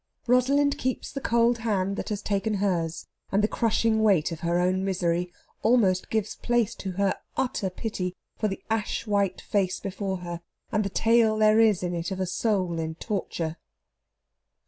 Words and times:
Rosalind 0.25 0.79
keeps 0.79 1.11
the 1.11 1.21
cold 1.21 1.59
hand 1.59 1.95
that 1.95 2.09
has 2.09 2.23
taken 2.23 2.55
hers, 2.55 3.05
and 3.31 3.43
the 3.43 3.47
crushing 3.47 4.01
weight 4.01 4.31
of 4.31 4.39
her 4.39 4.57
own 4.57 4.83
misery 4.83 5.31
almost 5.61 6.09
gives 6.09 6.33
place 6.37 6.73
to 6.73 6.93
her 6.93 7.19
utter 7.37 7.69
pity 7.69 8.15
for 8.35 8.47
the 8.47 8.63
ash 8.67 9.05
white 9.05 9.41
face 9.41 9.79
before 9.79 10.17
her, 10.21 10.41
and 10.71 10.83
the 10.83 10.89
tale 10.89 11.37
there 11.37 11.59
is 11.59 11.83
in 11.83 11.93
it 11.93 12.09
of 12.09 12.19
a 12.19 12.25
soul 12.25 12.79
in 12.79 12.95
torture. 12.95 13.57